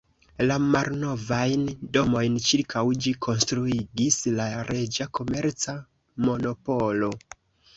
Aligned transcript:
La 0.51 0.55
malnovajn 0.75 1.67
domojn 1.97 2.39
ĉirkaŭ 2.47 2.83
ĝi 3.07 3.13
konstruigis 3.27 4.19
la 4.41 4.49
reĝa 4.71 5.09
komerca 5.19 5.77
monopolo. 6.27 7.13